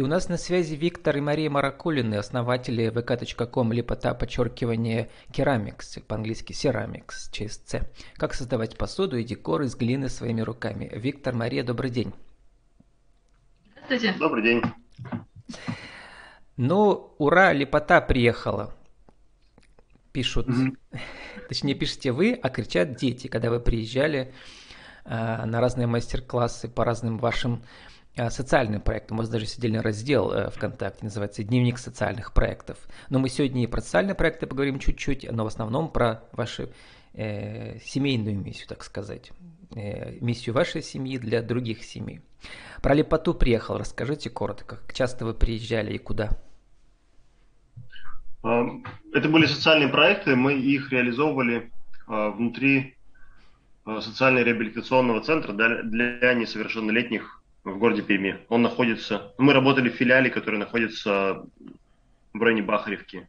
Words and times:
И 0.00 0.02
у 0.02 0.06
нас 0.06 0.30
на 0.30 0.38
связи 0.38 0.76
Виктор 0.76 1.18
и 1.18 1.20
Мария 1.20 1.50
Маракулины, 1.50 2.14
основатели 2.14 2.90
vk.com, 2.90 3.70
лепота, 3.70 4.14
подчеркивание 4.14 5.10
керамикс, 5.30 5.98
по-английски 6.08 6.52
ceramics, 6.52 7.30
через 7.30 7.62
C. 7.66 7.82
Как 8.14 8.32
создавать 8.32 8.78
посуду 8.78 9.18
и 9.18 9.24
декор 9.24 9.60
из 9.60 9.76
глины 9.76 10.08
своими 10.08 10.40
руками. 10.40 10.90
Виктор, 10.90 11.34
Мария, 11.34 11.62
добрый 11.62 11.90
день. 11.90 12.14
Здравствуйте. 13.74 14.18
Добрый 14.18 14.42
день. 14.42 14.62
Ну, 16.56 17.14
ура, 17.18 17.52
лепота 17.52 18.00
приехала. 18.00 18.74
Пишут, 20.12 20.48
mm-hmm. 20.48 20.98
точнее 21.50 21.74
пишите 21.74 22.12
вы, 22.12 22.40
а 22.42 22.48
кричат 22.48 22.96
дети, 22.96 23.26
когда 23.26 23.50
вы 23.50 23.60
приезжали 23.60 24.32
э, 25.04 25.44
на 25.44 25.60
разные 25.60 25.86
мастер-классы 25.86 26.68
по 26.68 26.86
разным 26.86 27.18
вашим 27.18 27.62
социальным 28.28 28.82
проектам. 28.82 29.16
У 29.16 29.20
вас 29.20 29.30
даже 29.30 29.44
есть 29.44 29.56
отдельный 29.58 29.80
раздел 29.80 30.30
э, 30.32 30.50
ВКонтакте, 30.50 31.04
называется 31.04 31.42
«Дневник 31.42 31.78
социальных 31.78 32.34
проектов». 32.34 32.76
Но 33.08 33.18
мы 33.18 33.28
сегодня 33.28 33.62
и 33.62 33.66
про 33.66 33.80
социальные 33.80 34.14
проекты 34.14 34.46
поговорим 34.46 34.78
чуть-чуть, 34.78 35.30
но 35.30 35.44
в 35.44 35.46
основном 35.46 35.90
про 35.90 36.24
вашу 36.32 36.68
э, 37.14 37.78
семейную 37.78 38.36
миссию, 38.36 38.68
так 38.68 38.84
сказать. 38.84 39.30
Э, 39.74 40.18
миссию 40.20 40.54
вашей 40.54 40.82
семьи 40.82 41.16
для 41.16 41.40
других 41.40 41.84
семей. 41.84 42.20
Про 42.82 42.94
лепоту 42.94 43.34
приехал, 43.34 43.78
расскажите 43.78 44.28
коротко, 44.28 44.76
как 44.76 44.92
часто 44.92 45.24
вы 45.24 45.32
приезжали 45.32 45.94
и 45.94 45.98
куда? 45.98 46.30
А, 48.42 48.66
это 49.12 49.28
были 49.28 49.46
социальные 49.46 49.88
проекты, 49.88 50.34
мы 50.34 50.54
их 50.54 50.90
реализовывали 50.90 51.70
а, 52.06 52.30
внутри 52.30 52.96
а, 53.84 54.00
социально-реабилитационного 54.00 55.20
центра 55.20 55.52
для 55.52 56.34
несовершеннолетних 56.34 57.39
в 57.64 57.78
городе 57.78 58.02
Перми. 58.02 58.38
Он 58.48 58.62
находится, 58.62 59.32
мы 59.38 59.52
работали 59.52 59.88
в 59.88 59.94
филиале, 59.94 60.30
который 60.30 60.58
находится 60.58 61.44
в 62.32 62.42
районе 62.42 62.62
Бахаревки. 62.62 63.28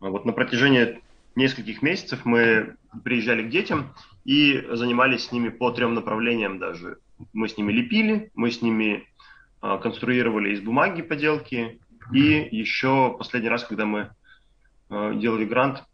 Вот 0.00 0.24
на 0.24 0.32
протяжении 0.32 1.00
нескольких 1.36 1.82
месяцев 1.82 2.24
мы 2.24 2.76
приезжали 3.04 3.42
к 3.42 3.50
детям 3.50 3.94
и 4.24 4.66
занимались 4.72 5.26
с 5.26 5.32
ними 5.32 5.48
по 5.48 5.70
трем 5.70 5.94
направлениям 5.94 6.58
даже. 6.58 6.98
Мы 7.32 7.48
с 7.48 7.56
ними 7.56 7.72
лепили, 7.72 8.30
мы 8.34 8.50
с 8.50 8.62
ними 8.62 9.06
конструировали 9.60 10.54
из 10.54 10.60
бумаги 10.60 11.02
поделки, 11.02 11.78
и 12.12 12.48
еще 12.50 13.14
последний 13.16 13.50
раз, 13.50 13.64
когда 13.64 13.86
мы 13.86 14.10
э, 14.88 15.14
делали 15.16 15.44
грант, 15.44 15.84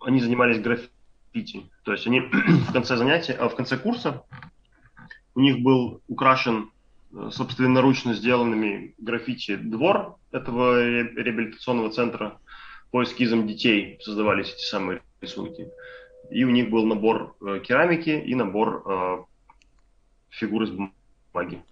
они 0.00 0.20
занимались 0.20 0.60
граффити. 0.60 1.68
То 1.82 1.92
есть 1.92 2.06
они 2.06 2.20
в 2.68 2.72
конце 2.72 2.96
занятия, 2.96 3.32
а 3.32 3.48
в 3.48 3.56
конце 3.56 3.76
курса 3.76 4.22
у 5.36 5.40
них 5.40 5.62
был 5.62 6.00
украшен 6.08 6.70
э, 7.12 7.30
собственноручно 7.30 8.14
сделанными 8.14 8.94
граффити 8.98 9.56
двор 9.56 10.16
этого 10.32 10.82
реабилитационного 10.82 11.90
центра. 11.90 12.38
По 12.90 13.02
эскизам 13.02 13.46
детей 13.46 13.98
создавались 14.00 14.52
эти 14.54 14.62
самые 14.62 15.02
рисунки. 15.20 15.68
И 16.30 16.42
у 16.44 16.50
них 16.50 16.70
был 16.70 16.86
набор 16.86 17.36
э, 17.40 17.60
керамики 17.62 18.08
и 18.08 18.34
набор 18.34 18.82
э, 18.86 19.24
фигур 20.30 20.62
из 20.62 20.70
бумаги. 20.70 21.62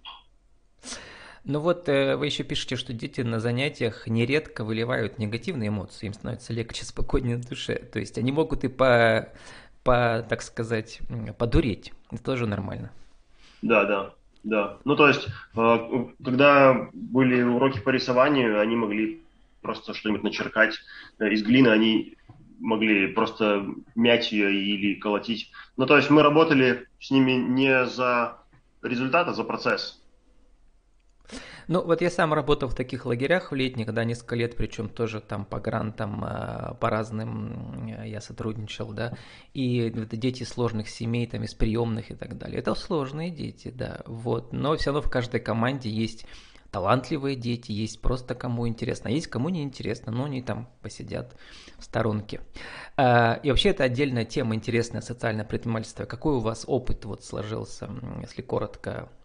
Ну 1.43 1.59
вот 1.59 1.89
э, 1.89 2.17
вы 2.17 2.27
еще 2.27 2.43
пишете, 2.43 2.75
что 2.75 2.93
дети 2.93 3.21
на 3.21 3.39
занятиях 3.39 4.05
нередко 4.05 4.63
выливают 4.63 5.17
негативные 5.17 5.69
эмоции, 5.69 6.05
им 6.05 6.13
становится 6.13 6.53
легче, 6.53 6.85
спокойнее 6.85 7.37
на 7.37 7.43
душе. 7.43 7.77
То 7.77 7.97
есть 7.97 8.19
они 8.19 8.31
могут 8.31 8.63
и 8.63 8.67
по, 8.67 9.29
по 9.83 10.23
так 10.29 10.43
сказать, 10.43 10.99
подуреть. 11.39 11.93
Это 12.11 12.23
тоже 12.23 12.45
нормально. 12.45 12.91
Да, 13.61 13.85
да, 13.85 14.13
да. 14.43 14.77
Ну 14.85 14.95
то 14.95 15.07
есть, 15.07 15.27
э, 15.55 16.05
когда 16.23 16.89
были 16.93 17.41
уроки 17.41 17.79
по 17.79 17.89
рисованию, 17.89 18.59
они 18.59 18.75
могли 18.75 19.21
просто 19.61 19.93
что-нибудь 19.93 20.23
начеркать 20.23 20.75
э, 21.19 21.29
из 21.29 21.43
глины, 21.43 21.69
они 21.69 22.17
могли 22.59 23.07
просто 23.07 23.65
мять 23.95 24.31
ее 24.31 24.53
или 24.53 24.99
колотить. 24.99 25.51
Ну 25.77 25.85
то 25.85 25.97
есть 25.97 26.09
мы 26.09 26.21
работали 26.21 26.87
с 26.99 27.11
ними 27.11 27.33
не 27.33 27.85
за 27.85 28.37
результат, 28.81 29.27
а 29.27 29.33
за 29.33 29.43
процесс. 29.43 30.01
Ну, 31.67 31.83
вот 31.83 32.01
я 32.01 32.09
сам 32.09 32.33
работал 32.33 32.69
в 32.69 32.75
таких 32.75 33.05
лагерях 33.05 33.51
в 33.51 33.55
летних, 33.55 33.93
да, 33.93 34.03
несколько 34.03 34.35
лет, 34.35 34.55
причем 34.55 34.89
тоже 34.89 35.19
там 35.19 35.45
по 35.45 35.59
грантам, 35.59 36.23
а, 36.23 36.75
по 36.79 36.89
разным 36.89 37.87
я 38.03 38.21
сотрудничал, 38.21 38.91
да, 38.93 39.13
и 39.53 39.89
дети 40.11 40.43
сложных 40.43 40.89
семей, 40.89 41.27
там, 41.27 41.43
из 41.43 41.53
приемных 41.53 42.11
и 42.11 42.15
так 42.15 42.37
далее. 42.37 42.59
Это 42.59 42.75
сложные 42.75 43.31
дети, 43.31 43.71
да, 43.73 44.01
вот, 44.05 44.53
но 44.53 44.75
все 44.77 44.91
равно 44.91 45.01
в 45.01 45.09
каждой 45.09 45.39
команде 45.39 45.89
есть 45.89 46.25
талантливые 46.71 47.35
дети, 47.37 47.71
есть 47.71 48.01
просто 48.01 48.35
кому 48.35 48.67
интересно, 48.67 49.09
а 49.09 49.13
есть 49.13 49.27
кому 49.27 49.49
не 49.49 49.63
интересно, 49.63 50.11
но 50.11 50.25
они 50.25 50.41
там 50.41 50.67
посидят 50.81 51.35
в 51.79 51.83
сторонке. 51.83 52.41
А, 52.97 53.39
и 53.41 53.49
вообще 53.49 53.69
это 53.69 53.85
отдельная 53.85 54.25
тема, 54.25 54.55
интересная 54.55 55.01
социальное 55.01 55.45
предпринимательство. 55.45 56.05
Какой 56.05 56.35
у 56.35 56.39
вас 56.39 56.65
опыт 56.67 57.05
вот 57.05 57.23
сложился, 57.23 57.89
если 58.21 58.41
коротко 58.41 59.09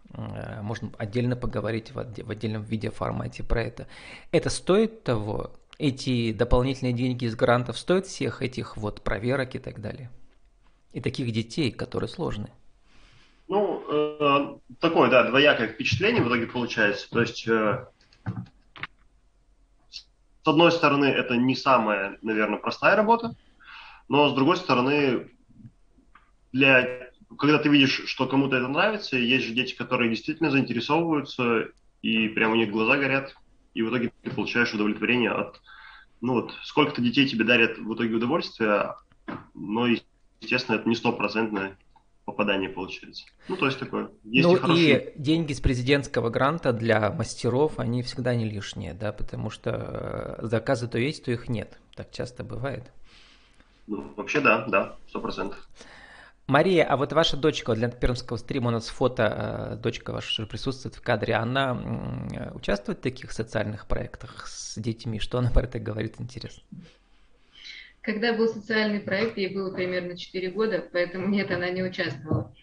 можно 0.61 0.91
отдельно 0.97 1.35
поговорить 1.35 1.91
в, 1.91 1.99
отдельном 1.99 2.63
видеоформате 2.63 3.43
про 3.43 3.63
это. 3.63 3.87
Это 4.31 4.49
стоит 4.49 5.03
того? 5.03 5.51
Эти 5.77 6.31
дополнительные 6.31 6.93
деньги 6.93 7.25
из 7.25 7.35
грантов 7.35 7.77
стоят 7.77 8.05
всех 8.05 8.41
этих 8.41 8.77
вот 8.77 9.01
проверок 9.01 9.55
и 9.55 9.59
так 9.59 9.81
далее? 9.81 10.11
И 10.93 11.01
таких 11.01 11.31
детей, 11.31 11.71
которые 11.71 12.09
сложны? 12.09 12.49
Ну, 13.47 13.83
э, 13.89 14.57
такое, 14.79 15.09
да, 15.09 15.27
двоякое 15.29 15.67
впечатление 15.67 16.23
в 16.23 16.27
итоге 16.27 16.47
получается. 16.47 17.09
То 17.09 17.21
есть, 17.21 17.47
э, 17.47 17.85
с 19.91 20.47
одной 20.47 20.71
стороны, 20.71 21.05
это 21.05 21.35
не 21.35 21.55
самая, 21.55 22.17
наверное, 22.21 22.59
простая 22.59 22.95
работа, 22.95 23.35
но 24.07 24.29
с 24.29 24.33
другой 24.33 24.57
стороны, 24.57 25.29
для 26.51 27.10
когда 27.37 27.59
ты 27.59 27.69
видишь, 27.69 28.03
что 28.05 28.27
кому-то 28.27 28.57
это 28.57 28.67
нравится, 28.67 29.17
есть 29.17 29.45
же 29.45 29.53
дети, 29.53 29.75
которые 29.75 30.09
действительно 30.09 30.51
заинтересовываются, 30.51 31.69
и 32.01 32.27
прямо 32.29 32.53
у 32.53 32.57
них 32.57 32.71
глаза 32.71 32.97
горят, 32.97 33.35
и 33.73 33.81
в 33.81 33.89
итоге 33.89 34.11
ты 34.21 34.31
получаешь 34.31 34.73
удовлетворение 34.73 35.31
от... 35.31 35.61
Ну 36.19 36.33
вот, 36.33 36.53
сколько-то 36.63 37.01
детей 37.01 37.27
тебе 37.27 37.45
дарят 37.45 37.77
в 37.77 37.93
итоге 37.93 38.15
удовольствие, 38.15 38.95
но, 39.53 39.87
естественно, 40.39 40.75
это 40.75 40.87
не 40.87 40.95
стопроцентное 40.95 41.77
попадание 42.25 42.69
получается. 42.69 43.25
Ну, 43.47 43.57
то 43.57 43.65
есть 43.65 43.79
такое. 43.79 44.11
Есть 44.23 44.47
ну 44.47 44.55
и, 44.55 44.59
хорошие... 44.59 45.13
и 45.15 45.19
деньги 45.19 45.53
с 45.53 45.59
президентского 45.59 46.29
гранта 46.29 46.73
для 46.73 47.11
мастеров, 47.11 47.79
они 47.79 48.03
всегда 48.03 48.35
не 48.35 48.45
лишние, 48.45 48.93
да, 48.93 49.11
потому 49.11 49.49
что 49.49 50.37
э, 50.39 50.45
заказы 50.45 50.87
то 50.87 50.99
есть, 50.99 51.25
то 51.25 51.31
их 51.31 51.49
нет. 51.49 51.79
Так 51.95 52.11
часто 52.11 52.43
бывает. 52.43 52.91
Ну, 53.87 54.13
вообще 54.15 54.41
да, 54.41 54.65
да, 54.67 54.95
сто 55.09 55.19
процентов. 55.19 55.67
Мария, 56.51 56.83
а 56.83 56.97
вот 56.97 57.13
ваша 57.13 57.37
дочка, 57.37 57.73
для 57.75 57.87
пермского 57.87 58.35
стрима 58.35 58.67
у 58.67 58.71
нас 58.71 58.89
фото, 58.89 59.71
э, 59.71 59.75
дочка 59.77 60.11
ваша 60.11 60.41
уже 60.41 60.49
присутствует 60.49 60.95
в 60.95 61.01
кадре, 61.01 61.35
она 61.35 62.51
участвует 62.53 62.99
в 62.99 63.01
таких 63.01 63.31
социальных 63.31 63.87
проектах 63.87 64.47
с 64.47 64.77
детьми? 64.77 65.19
Что 65.19 65.37
она 65.37 65.49
про 65.49 65.63
это 65.63 65.79
говорит, 65.79 66.15
интересно? 66.19 66.61
Когда 68.01 68.33
был 68.33 68.49
социальный 68.49 68.99
проект, 68.99 69.37
ей 69.37 69.55
было 69.55 69.73
примерно 69.73 70.17
4 70.17 70.51
года, 70.51 70.85
поэтому 70.91 71.29
нет, 71.29 71.51
она 71.51 71.69
не 71.69 71.83
участвовала. 71.83 72.53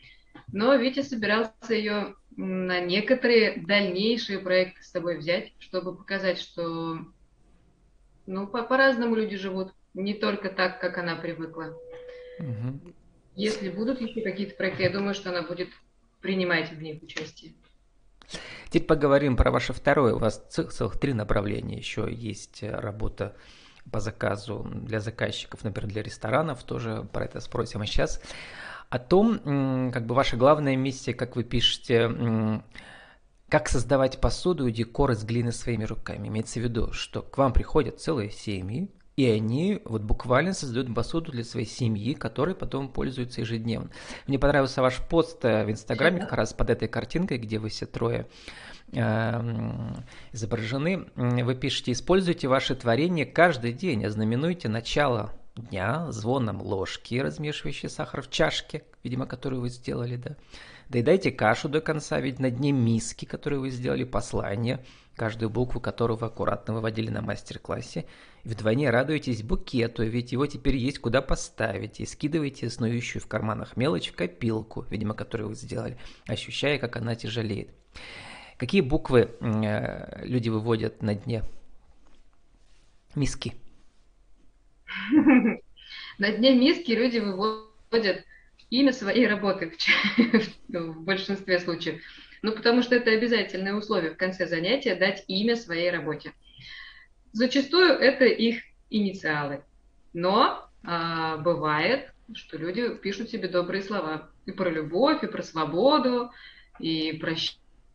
Но 0.53 0.75
Витя 0.75 1.01
собирался 1.01 1.73
ее 1.73 2.15
на 2.37 2.81
некоторые 2.81 3.63
дальнейшие 3.65 4.39
проекты 4.41 4.83
с 4.83 4.91
собой 4.91 5.17
взять, 5.17 5.55
чтобы 5.61 5.97
показать, 5.97 6.39
что 6.39 6.99
ну, 8.27 8.47
по- 8.47 8.65
по-разному 8.65 9.15
люди 9.15 9.39
живут, 9.39 9.73
не 9.95 10.13
только 10.13 10.51
так, 10.51 10.79
как 10.79 10.99
она 10.99 11.17
привыкла. 11.17 11.75
Угу. 12.39 12.93
Если 13.39 13.71
будут 13.71 14.01
еще 14.01 14.21
какие-то 14.21 14.57
проекты, 14.57 14.83
я 14.83 14.91
думаю, 14.91 15.15
что 15.15 15.31
она 15.31 15.43
будет 15.43 15.69
принимать 16.21 16.73
в 16.73 16.83
них 16.83 17.01
участие. 17.01 17.53
Теперь 18.67 18.83
поговорим 18.83 19.37
про 19.37 19.53
ваше 19.53 19.73
второе. 19.73 20.15
У 20.15 20.19
вас 20.19 20.45
целых 20.51 20.99
три 20.99 21.13
направления. 21.13 21.79
Еще 21.79 22.09
есть 22.11 22.65
работа 22.65 23.37
по 23.93 24.01
заказу 24.01 24.69
для 24.69 24.99
заказчиков, 24.99 25.63
например, 25.63 25.89
для 25.89 26.03
ресторанов. 26.03 26.65
Тоже 26.65 27.09
про 27.13 27.27
это 27.27 27.39
спросим. 27.39 27.81
А 27.81 27.87
сейчас 27.87 28.21
о 28.91 28.99
том, 28.99 29.93
как 29.93 30.05
бы 30.05 30.17
ваша 30.17 30.37
главная 30.37 30.75
миссия, 30.75 31.15
как 31.15 31.37
вы 31.37 31.45
пишете, 31.45 32.61
как 33.49 33.69
создавать 33.69 34.21
посуду 34.21 34.67
и 34.67 34.73
декор 34.73 35.13
из 35.13 35.23
глины 35.23 35.53
своими 35.53 35.85
руками. 35.85 36.27
Имеется 36.27 36.59
в 36.59 36.65
виду, 36.65 36.93
что 36.93 37.23
к 37.23 37.39
вам 37.39 37.53
приходят 37.53 38.01
целые 38.01 38.31
семьи, 38.31 38.91
и 39.19 39.29
они 39.29 39.83
вот 39.85 40.03
буквально 40.03 40.55
создают 40.55 40.95
посуду 40.95 41.33
для 41.33 41.43
своей 41.43 41.67
семьи, 41.67 42.15
которой 42.15 42.55
потом 42.55 42.89
пользуются 42.89 43.41
ежедневно. 43.41 43.91
Мне 44.29 44.39
понравился 44.39 44.81
ваш 44.81 44.99
пост 44.99 45.45
э, 45.45 45.65
в 45.65 45.71
Инстаграме 45.73 46.21
как 46.21 46.35
раз 46.35 46.53
под 46.53 46.71
этой 46.71 46.87
картинкой, 46.87 47.39
где 47.39 47.59
вы 47.59 47.69
все 47.69 47.87
трое 47.87 48.29
эм, 48.93 50.05
изображены. 50.31 51.07
Вы 51.17 51.57
пишете, 51.57 51.91
используйте 51.91 52.47
ваше 52.47 52.77
творение 52.77 53.27
каждый 53.27 53.73
день, 53.73 54.05
ознаменуйте 54.05 54.69
начало 54.69 55.33
дня 55.57 56.13
звоном 56.13 56.63
ложки, 56.63 57.17
размешивающей 57.17 57.89
сахар 57.89 58.23
в 58.23 58.31
чашке, 58.31 58.85
видимо, 59.03 59.27
которую 59.27 59.63
вы 59.63 59.71
сделали, 59.71 60.15
да, 60.15 60.37
Доедайте 60.89 61.31
кашу 61.31 61.69
до 61.69 61.83
конца, 61.83 62.19
ведь 62.19 62.39
на 62.39 62.51
дне 62.51 62.73
миски, 62.73 63.27
которую 63.27 63.61
вы 63.61 63.71
сделали, 63.71 64.05
послание, 64.05 64.83
каждую 65.19 65.51
букву 65.51 65.81
которого 65.81 66.29
аккуратно 66.29 66.73
выводили 66.73 67.11
на 67.11 67.21
мастер-классе. 67.21 68.07
Вдвойне 68.45 68.89
радуетесь 68.89 69.43
букету, 69.43 70.05
ведь 70.05 70.33
его 70.33 70.47
теперь 70.47 70.77
есть 70.77 71.01
куда 71.01 71.21
поставить. 71.21 72.01
И 72.01 72.07
скидывайте 72.07 72.71
снующую 72.71 73.21
в 73.21 73.27
карманах 73.27 73.77
мелочь 73.77 74.11
в 74.11 74.17
копилку, 74.17 74.87
видимо, 74.89 75.13
которую 75.13 75.51
вы 75.51 75.55
сделали, 75.57 75.99
ощущая, 76.27 76.79
как 76.79 76.97
она 76.97 77.15
тяжелеет. 77.15 77.69
Какие 78.57 78.81
буквы 78.81 79.31
э, 79.41 80.25
люди 80.25 80.49
выводят 80.49 81.03
на 81.03 81.15
дне 81.15 81.43
миски? 83.15 83.55
На 86.19 86.33
дне 86.33 86.57
миски 86.57 86.93
люди 86.93 87.19
выводят 87.19 88.25
имя 88.71 88.93
своей 88.93 89.27
работы 89.27 89.73
в 90.69 91.01
большинстве 91.05 91.61
случаев. 91.61 92.01
Ну, 92.43 92.53
потому 92.53 92.83
что 92.83 92.95
это 92.95 93.11
обязательное 93.11 93.75
условие 93.75 94.13
в 94.13 94.17
конце 94.17 94.47
занятия 94.47 94.95
дать 94.95 95.25
имя 95.29 95.57
своей 95.57 95.91
работе. 95.91 96.33
Зачастую 97.33 97.93
это 97.93 98.25
их 98.25 98.63
инициалы. 98.91 99.63
Но 100.13 100.69
а, 100.85 101.37
бывает, 101.39 102.13
что 102.35 102.57
люди 102.57 102.95
пишут 102.97 103.31
себе 103.31 103.49
добрые 103.49 103.83
слова 103.83 104.31
и 104.47 104.53
про 104.53 104.71
любовь, 104.71 105.23
и 105.23 105.27
про 105.27 105.43
свободу, 105.43 106.31
и 106.79 107.13
про 107.15 107.35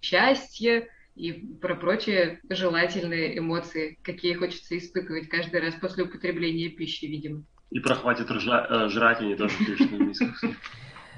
счастье, 0.01 0.89
и 1.15 1.31
про 1.61 1.75
прочие 1.75 2.39
желательные 2.49 3.37
эмоции, 3.37 3.99
какие 4.01 4.33
хочется 4.33 4.77
испытывать 4.77 5.29
каждый 5.29 5.61
раз 5.61 5.75
после 5.75 6.03
употребления 6.03 6.69
пищи, 6.69 7.05
видимо. 7.05 7.43
И 7.69 7.79
про 7.79 7.95
хватит 7.95 8.29
э, 8.29 8.39
жрать, 8.89 9.19
они 9.19 9.35
тоже 9.35 9.55
пишут 9.65 9.91
на 9.91 9.95
мисках. 9.95 10.43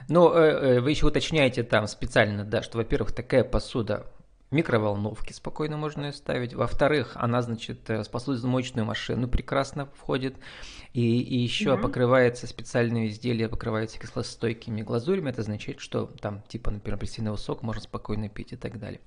Ну, 0.07 0.33
э, 0.33 0.39
э, 0.39 0.81
вы 0.81 0.91
еще 0.91 1.07
уточняете 1.07 1.63
там 1.63 1.87
специально, 1.87 2.43
да, 2.43 2.61
что, 2.61 2.77
во-первых, 2.77 3.11
такая 3.11 3.43
посуда 3.43 4.05
микроволновки 4.51 5.33
спокойно 5.33 5.77
можно 5.77 6.05
ее 6.05 6.13
ставить. 6.13 6.53
Во-вторых, 6.53 7.13
она, 7.15 7.41
значит, 7.41 7.89
с 7.89 8.07
посудомоечную 8.07 8.85
машину 8.85 9.27
прекрасно 9.27 9.87
входит. 9.87 10.35
И, 10.93 11.21
и 11.21 11.37
еще 11.37 11.71
mm-hmm. 11.71 11.81
покрывается 11.81 12.47
специальные 12.47 13.09
изделия, 13.09 13.49
покрываются 13.49 13.99
кислостойкими 13.99 14.81
глазурями. 14.81 15.29
Это 15.29 15.41
означает, 15.41 15.79
что 15.79 16.05
там, 16.21 16.41
типа, 16.47 16.71
например, 16.71 16.97
апельсиновый 16.97 17.39
сок 17.39 17.63
можно 17.63 17.81
спокойно 17.81 18.29
пить 18.29 18.53
и 18.53 18.55
так 18.55 18.79
далее. 18.79 19.01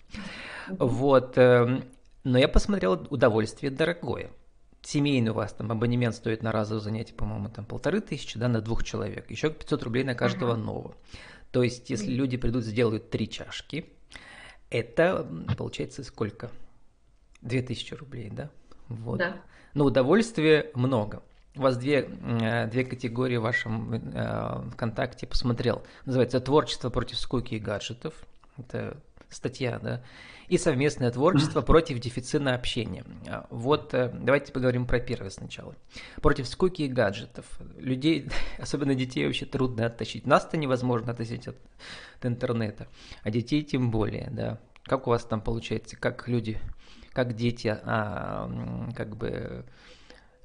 Mm-hmm. 0.68 0.76
Вот. 0.86 1.38
Эм, 1.38 1.84
но 2.24 2.38
я 2.38 2.48
посмотрел, 2.48 3.06
удовольствие 3.08 3.70
дорогое 3.70 4.30
семейный 4.88 5.32
у 5.32 5.34
вас 5.34 5.52
там 5.52 5.70
абонемент 5.70 6.14
стоит 6.14 6.42
на 6.42 6.50
разовое 6.50 6.82
занятие, 6.82 7.12
по-моему, 7.12 7.50
там 7.50 7.66
полторы 7.66 8.00
тысячи, 8.00 8.38
да, 8.38 8.48
на 8.48 8.62
двух 8.62 8.84
человек, 8.84 9.30
еще 9.30 9.50
500 9.50 9.82
рублей 9.82 10.04
на 10.04 10.14
каждого 10.14 10.54
uh-huh. 10.54 10.64
нового. 10.64 10.94
То 11.50 11.62
есть, 11.62 11.90
если 11.90 12.10
люди 12.10 12.36
придут, 12.38 12.64
сделают 12.64 13.10
три 13.10 13.28
чашки, 13.28 13.86
это 14.70 15.28
получается 15.56 16.04
сколько? 16.04 16.50
Две 17.42 17.62
тысячи 17.62 17.94
рублей, 17.94 18.30
да? 18.30 18.50
Вот. 18.88 19.18
Да. 19.18 19.36
Но 19.74 19.84
удовольствия 19.84 20.70
много. 20.74 21.22
У 21.54 21.60
вас 21.60 21.76
две, 21.76 22.08
э, 22.22 22.66
две 22.68 22.84
категории 22.84 23.36
в 23.36 23.42
вашем 23.42 23.94
э, 23.94 24.70
ВКонтакте 24.72 25.26
посмотрел. 25.26 25.82
Называется 26.06 26.40
«Творчество 26.40 26.88
против 26.88 27.18
скуки 27.18 27.54
и 27.54 27.58
гаджетов». 27.58 28.14
Это 28.56 28.96
статья, 29.28 29.78
да, 29.78 30.02
и 30.48 30.58
совместное 30.58 31.10
творчество 31.10 31.60
против 31.62 31.98
дефицита 32.00 32.54
общения. 32.54 33.04
А, 33.26 33.46
вот 33.50 33.92
э, 33.94 34.10
давайте 34.14 34.52
поговорим 34.52 34.86
про 34.86 34.98
первое 34.98 35.30
сначала. 35.30 35.74
Против 36.22 36.48
скуки 36.48 36.82
и 36.82 36.88
гаджетов. 36.88 37.46
Людей, 37.76 38.28
особенно 38.58 38.94
детей, 38.94 39.26
вообще 39.26 39.46
трудно 39.46 39.86
оттащить. 39.86 40.26
Нас-то 40.26 40.56
невозможно 40.56 41.12
оттащить 41.12 41.48
от, 41.48 41.56
от 42.18 42.26
интернета, 42.26 42.88
а 43.22 43.30
детей 43.30 43.62
тем 43.62 43.90
более, 43.90 44.28
да. 44.30 44.58
Как 44.84 45.06
у 45.06 45.10
вас 45.10 45.24
там 45.24 45.42
получается, 45.42 45.96
как 45.96 46.28
люди, 46.28 46.58
как 47.12 47.34
дети, 47.34 47.78
а, 47.82 48.50
как 48.96 49.16
бы, 49.16 49.66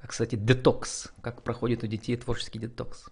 кстати, 0.02 0.36
детокс, 0.36 1.12
как 1.22 1.42
проходит 1.42 1.82
у 1.82 1.86
детей 1.86 2.16
творческий 2.16 2.58
детокс? 2.58 3.08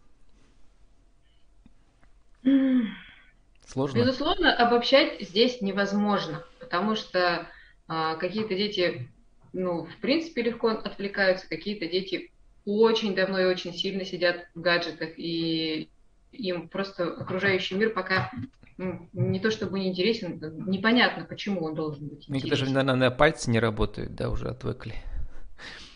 Сложно? 3.67 3.99
Безусловно, 3.99 4.55
обобщать 4.55 5.23
здесь 5.23 5.62
невозможно, 5.62 6.45
потому 6.73 6.95
что 6.95 7.49
а, 7.87 8.17
какие-то 8.17 8.55
дети, 8.55 9.11
ну, 9.53 9.85
в 9.85 9.97
принципе, 9.99 10.41
легко 10.41 10.69
отвлекаются, 10.69 11.47
какие-то 11.47 11.87
дети 11.87 12.33
очень 12.65 13.15
давно 13.15 13.39
и 13.39 13.45
очень 13.45 13.75
сильно 13.75 14.07
сидят 14.07 14.47
в 14.55 14.63
гаджетах, 14.63 15.11
и 15.19 15.91
им 16.33 16.71
просто 16.71 17.13
окружающий 17.13 17.75
мир 17.75 17.91
пока 17.91 18.31
ну, 18.79 19.07
не 19.13 19.39
то 19.39 19.51
чтобы 19.51 19.81
не 19.81 19.91
интересен, 19.91 20.41
непонятно, 20.67 21.27
почему 21.27 21.63
он 21.63 21.75
должен 21.75 22.09
быть 22.09 22.25
интересен. 22.27 22.49
Даже, 22.49 22.65
наверное, 22.71 22.95
на 22.95 23.11
пальцы 23.11 23.51
не 23.51 23.61
работают, 23.61 24.15
да, 24.15 24.31
уже 24.31 24.49
отвыкли. 24.49 24.95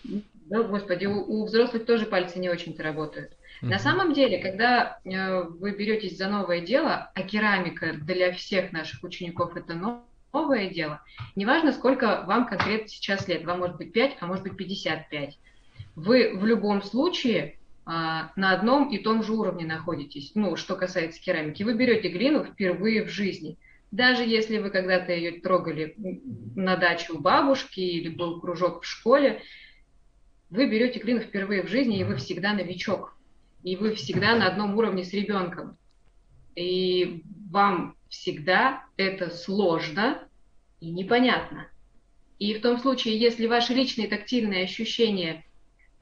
Да, 0.05 0.63
господи, 0.63 1.07
у, 1.07 1.23
у 1.23 1.47
взрослых 1.47 1.87
тоже 1.87 2.05
пальцы 2.05 2.39
не 2.39 2.51
очень-то 2.51 2.83
работают. 2.83 3.33
Mm-hmm. 3.33 3.69
На 3.69 3.79
самом 3.79 4.13
деле, 4.13 4.43
когда 4.43 4.99
э, 5.05 5.43
вы 5.43 5.71
беретесь 5.71 6.19
за 6.19 6.29
новое 6.29 6.61
дело, 6.61 7.11
а 7.15 7.23
керамика 7.23 7.95
для 7.95 8.31
всех 8.35 8.73
наших 8.73 9.03
учеников 9.05 9.57
это 9.57 9.73
новое 10.33 10.69
дело, 10.69 11.03
неважно, 11.35 11.73
сколько 11.73 12.25
вам 12.27 12.47
конкретно 12.47 12.89
сейчас 12.89 13.27
лет, 13.29 13.45
вам 13.45 13.61
может 13.61 13.77
быть 13.77 13.93
5, 13.93 14.17
а 14.21 14.27
может 14.27 14.45
быть 14.45 14.57
55, 14.57 15.39
вы 15.95 16.37
в 16.37 16.45
любом 16.45 16.83
случае 16.83 17.59
а, 17.85 18.33
на 18.37 18.53
одном 18.53 18.91
и 18.91 18.99
том 18.99 19.23
же 19.23 19.33
уровне 19.33 19.65
находитесь, 19.65 20.33
ну, 20.35 20.57
что 20.57 20.77
касается 20.77 21.21
керамики. 21.21 21.63
Вы 21.63 21.75
берете 21.75 22.09
глину 22.09 22.45
впервые 22.45 23.05
в 23.05 23.09
жизни. 23.09 23.57
Даже 23.93 24.25
если 24.25 24.59
вы 24.59 24.71
когда-то 24.71 25.13
ее 25.13 25.41
трогали 25.41 25.95
на 26.55 26.77
даче 26.77 27.13
у 27.13 27.19
бабушки 27.19 27.81
или 27.81 28.09
был 28.09 28.41
кружок 28.41 28.83
в 28.83 28.87
школе, 28.87 29.41
вы 30.51 30.69
берете 30.69 31.01
глину 31.01 31.21
впервые 31.21 31.63
в 31.63 31.69
жизни, 31.69 32.01
и 32.01 32.05
вы 32.05 32.17
всегда 32.17 32.53
новичок 32.53 33.17
и 33.67 33.75
вы 33.75 33.95
всегда 33.95 34.37
на 34.37 34.47
одном 34.47 34.77
уровне 34.77 35.05
с 35.05 35.13
ребенком. 35.13 35.77
И 36.55 37.25
вам 37.57 37.97
всегда 38.11 38.85
это 38.99 39.31
сложно 39.31 40.23
и 40.79 40.91
непонятно. 40.91 41.67
И 42.39 42.53
в 42.53 42.61
том 42.61 42.77
случае, 42.77 43.19
если 43.19 43.47
ваши 43.47 43.73
личные 43.73 44.09
тактильные 44.09 44.65
ощущения 44.65 45.43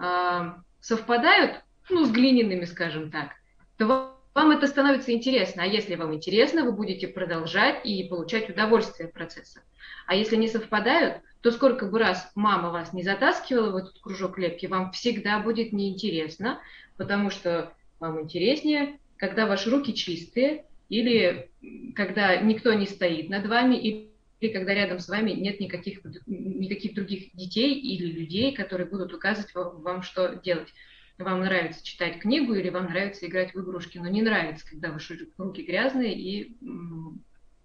э, 0.00 0.52
совпадают, 0.80 1.62
ну, 1.88 2.06
с 2.06 2.10
глиняными, 2.10 2.64
скажем 2.64 3.08
так, 3.12 3.34
то 3.78 4.16
вам 4.34 4.50
это 4.50 4.66
становится 4.66 5.12
интересно. 5.12 5.62
А 5.62 5.66
если 5.66 5.94
вам 5.94 6.12
интересно, 6.12 6.64
вы 6.64 6.72
будете 6.72 7.06
продолжать 7.06 7.86
и 7.86 8.02
получать 8.02 8.50
удовольствие 8.50 9.06
от 9.06 9.14
процесса. 9.14 9.60
А 10.08 10.16
если 10.16 10.34
не 10.34 10.48
совпадают, 10.48 11.22
то 11.40 11.52
сколько 11.52 11.86
бы 11.86 12.00
раз 12.00 12.32
мама 12.34 12.70
вас 12.70 12.92
не 12.92 13.04
затаскивала 13.04 13.70
в 13.70 13.76
этот 13.76 14.00
кружок 14.00 14.38
лепки, 14.38 14.66
вам 14.66 14.90
всегда 14.90 15.38
будет 15.38 15.73
неинтересно, 15.73 16.58
потому 16.96 17.30
что 17.30 17.73
вам 18.00 18.20
интереснее, 18.20 18.99
когда 19.18 19.46
ваши 19.46 19.70
руки 19.70 19.94
чистые, 19.94 20.64
или 20.94 21.50
когда 21.94 22.36
никто 22.36 22.72
не 22.72 22.86
стоит 22.86 23.28
над 23.28 23.46
вами, 23.46 23.74
или 23.74 24.52
когда 24.52 24.74
рядом 24.74 25.00
с 25.00 25.08
вами 25.08 25.32
нет 25.32 25.58
никаких, 25.58 26.00
никаких 26.26 26.94
других 26.94 27.34
детей 27.34 27.74
или 27.74 28.12
людей, 28.12 28.54
которые 28.54 28.86
будут 28.86 29.12
указывать 29.12 29.52
вам, 29.54 30.02
что 30.02 30.36
делать. 30.36 30.72
Вам 31.18 31.40
нравится 31.40 31.84
читать 31.84 32.18
книгу 32.18 32.54
или 32.54 32.68
вам 32.70 32.86
нравится 32.86 33.26
играть 33.26 33.54
в 33.54 33.60
игрушки, 33.60 33.98
но 33.98 34.08
не 34.08 34.22
нравится, 34.22 34.68
когда 34.68 34.92
ваши 34.92 35.28
руки 35.36 35.62
грязные 35.62 36.14
и 36.14 36.56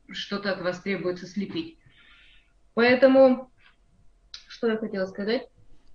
что-то 0.10 0.52
от 0.54 0.62
вас 0.62 0.82
требуется 0.82 1.28
слепить. 1.28 1.78
Поэтому, 2.74 3.52
что 4.48 4.70
я 4.72 4.78
хотела 4.78 5.06
сказать? 5.06 5.48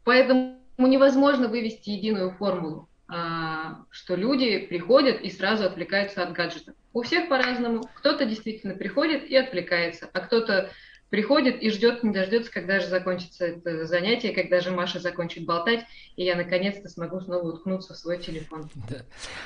Поэтому 0.04 0.60
невозможно 0.78 1.48
вывести 1.48 1.90
единую 1.90 2.32
формулу. 2.32 2.88
А, 3.06 3.84
что 3.90 4.14
люди 4.14 4.58
приходят 4.58 5.20
и 5.20 5.30
сразу 5.30 5.64
отвлекаются 5.64 6.22
от 6.22 6.32
гаджетов. 6.32 6.74
У 6.92 7.02
всех 7.02 7.28
по-разному. 7.28 7.82
Кто-то 7.96 8.24
действительно 8.24 8.74
приходит 8.74 9.24
и 9.24 9.36
отвлекается, 9.36 10.08
а 10.12 10.20
кто-то 10.20 10.70
приходит 11.10 11.62
и 11.62 11.70
ждет, 11.70 12.02
не 12.02 12.12
дождется, 12.12 12.50
когда 12.50 12.80
же 12.80 12.86
закончится 12.86 13.46
это 13.46 13.84
занятие, 13.84 14.32
когда 14.32 14.60
же 14.60 14.70
Маша 14.70 14.98
закончит 14.98 15.44
болтать, 15.44 15.84
и 16.16 16.24
я 16.24 16.34
наконец-то 16.34 16.88
смогу 16.88 17.20
снова 17.20 17.52
уткнуться 17.52 17.94
в 17.94 17.96
свой 17.96 18.18
телефон. 18.18 18.68
Да. 18.88 19.02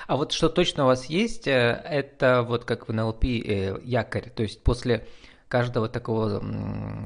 А 0.06 0.16
вот 0.16 0.32
что 0.32 0.48
точно 0.48 0.84
у 0.84 0.86
вас 0.86 1.06
есть, 1.06 1.46
э, 1.46 1.82
это 1.84 2.42
вот 2.42 2.64
как 2.64 2.88
в 2.88 2.92
НЛП 2.92 3.24
э, 3.24 3.80
якорь, 3.82 4.30
то 4.30 4.44
есть 4.44 4.62
после 4.62 5.06
каждого 5.48 5.88
такого, 5.88 6.42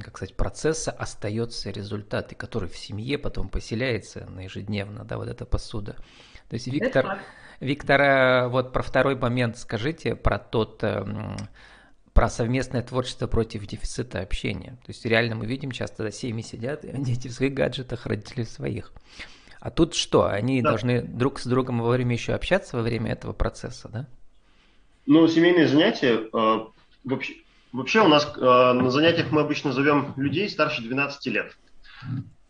как 0.00 0.16
сказать, 0.16 0.37
процесса 0.37 0.90
остается 0.92 1.71
результат, 1.71 2.32
и 2.32 2.37
который 2.37 2.68
в 2.68 2.76
семье 2.76 3.18
потом 3.18 3.49
поселяется 3.49 4.26
на 4.26 4.44
ежедневно, 4.44 5.04
да, 5.04 5.16
вот 5.16 5.28
эта 5.28 5.44
посуда. 5.44 5.97
То 6.52 6.56
есть 6.56 6.66
Виктор, 6.66 7.18
Виктор, 7.61 8.50
вот 8.50 8.75
про 8.75 8.82
второй 8.82 9.16
момент 9.16 9.56
скажите, 9.56 10.14
про 10.14 10.38
тот, 10.38 10.85
эм, 10.85 11.38
про 12.12 12.28
совместное 12.28 12.82
творчество 12.82 13.26
против 13.26 13.66
дефицита 13.66 14.21
общения. 14.21 14.73
То 14.85 14.90
есть 14.90 15.06
реально 15.06 15.35
мы 15.35 15.47
видим 15.47 15.71
часто, 15.71 16.12
семьи 16.12 16.42
сидят, 16.42 16.82
дети 16.82 17.28
в 17.28 17.32
своих 17.32 17.54
гаджетах, 17.54 18.04
родители 18.04 18.44
в 18.44 18.50
своих. 18.50 18.92
А 19.61 19.71
тут 19.71 19.94
что, 19.94 20.26
они 20.26 20.61
да. 20.61 20.73
должны 20.73 21.00
друг 21.00 21.40
с 21.40 21.47
другом 21.47 21.80
во 21.80 21.88
время 21.88 22.12
еще 22.12 22.35
общаться 22.35 22.76
во 22.76 22.82
время 22.82 23.12
этого 23.12 23.32
процесса, 23.32 23.88
да? 23.88 24.06
Ну, 25.06 25.26
семейные 25.28 25.68
занятия, 25.68 26.28
э, 26.35 26.66
Вообще, 27.04 27.32
вообще 27.73 28.02
у 28.02 28.09
нас 28.09 28.30
э, 28.37 28.40
на 28.40 28.90
занятиях 28.90 29.32
мы 29.32 29.40
обычно 29.40 29.73
зовем 29.73 30.12
людей 30.18 30.50
старше 30.50 30.82
12 30.82 31.26
лет. 31.28 31.56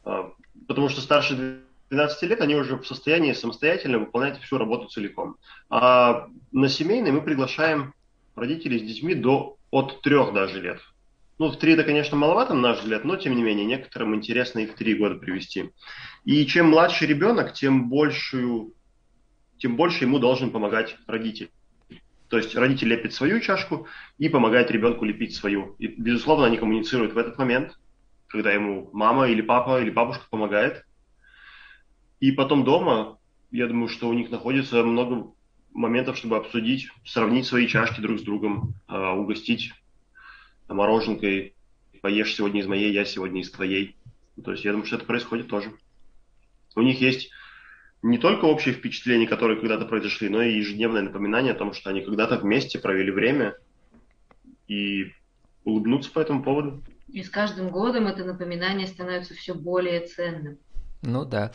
Э, 0.04 0.24
потому 0.66 0.88
что 0.88 1.00
старше 1.00 1.62
12 1.92 2.22
лет 2.22 2.40
они 2.40 2.54
уже 2.56 2.76
в 2.78 2.86
состоянии 2.86 3.34
самостоятельно 3.34 3.98
выполнять 3.98 4.40
всю 4.40 4.56
работу 4.56 4.88
целиком. 4.88 5.36
А 5.68 6.26
на 6.50 6.68
семейный 6.70 7.12
мы 7.12 7.20
приглашаем 7.20 7.92
родителей 8.34 8.78
с 8.78 8.82
детьми 8.82 9.14
до 9.14 9.58
от 9.70 10.00
трех 10.00 10.32
даже 10.32 10.62
лет. 10.62 10.80
Ну, 11.38 11.50
в 11.50 11.58
три 11.58 11.74
это, 11.74 11.84
конечно, 11.84 12.16
маловато, 12.16 12.54
на 12.54 12.60
наш 12.60 12.78
взгляд, 12.78 13.04
но, 13.04 13.16
тем 13.16 13.36
не 13.36 13.42
менее, 13.42 13.66
некоторым 13.66 14.14
интересно 14.14 14.60
их 14.60 14.74
три 14.74 14.94
года 14.94 15.16
привести. 15.16 15.70
И 16.24 16.46
чем 16.46 16.70
младше 16.70 17.04
ребенок, 17.04 17.52
тем 17.52 17.90
большую, 17.90 18.72
тем 19.58 19.76
больше 19.76 20.04
ему 20.04 20.18
должен 20.18 20.50
помогать 20.50 20.96
родитель. 21.06 21.50
То 22.28 22.38
есть 22.38 22.56
родитель 22.56 22.88
лепит 22.88 23.12
свою 23.12 23.38
чашку 23.40 23.86
и 24.16 24.30
помогает 24.30 24.70
ребенку 24.70 25.04
лепить 25.04 25.34
свою. 25.34 25.76
И, 25.78 25.88
безусловно, 25.88 26.46
они 26.46 26.56
коммуницируют 26.56 27.12
в 27.12 27.18
этот 27.18 27.36
момент, 27.36 27.78
когда 28.28 28.50
ему 28.50 28.88
мама 28.94 29.28
или 29.28 29.42
папа 29.42 29.82
или 29.82 29.90
бабушка 29.90 30.24
помогает. 30.30 30.86
И 32.22 32.30
потом 32.30 32.62
дома, 32.62 33.18
я 33.50 33.66
думаю, 33.66 33.88
что 33.88 34.08
у 34.08 34.12
них 34.12 34.30
находится 34.30 34.84
много 34.84 35.32
моментов, 35.72 36.16
чтобы 36.16 36.36
обсудить, 36.36 36.88
сравнить 37.04 37.46
свои 37.46 37.66
чашки 37.66 38.00
друг 38.00 38.20
с 38.20 38.22
другом, 38.22 38.74
а, 38.86 39.14
угостить 39.14 39.72
мороженкой, 40.68 41.56
поешь 42.00 42.32
сегодня 42.36 42.60
из 42.60 42.68
моей, 42.68 42.92
я 42.92 43.04
сегодня 43.04 43.40
из 43.40 43.50
твоей. 43.50 43.96
То 44.44 44.52
есть 44.52 44.64
я 44.64 44.70
думаю, 44.70 44.86
что 44.86 44.96
это 44.96 45.04
происходит 45.04 45.48
тоже. 45.48 45.72
У 46.76 46.82
них 46.82 47.00
есть 47.00 47.32
не 48.02 48.18
только 48.18 48.44
общие 48.44 48.72
впечатления, 48.72 49.26
которые 49.26 49.58
когда-то 49.58 49.86
произошли, 49.86 50.28
но 50.28 50.42
и 50.42 50.58
ежедневное 50.58 51.02
напоминание 51.02 51.54
о 51.54 51.58
том, 51.58 51.72
что 51.72 51.90
они 51.90 52.02
когда-то 52.02 52.38
вместе 52.38 52.78
провели 52.78 53.10
время 53.10 53.56
и 54.68 55.12
улыбнуться 55.64 56.12
по 56.12 56.20
этому 56.20 56.44
поводу. 56.44 56.84
И 57.08 57.24
с 57.24 57.28
каждым 57.28 57.70
годом 57.70 58.06
это 58.06 58.24
напоминание 58.24 58.86
становится 58.86 59.34
все 59.34 59.56
более 59.56 60.06
ценным. 60.06 60.58
Ну 61.02 61.24
да. 61.24 61.50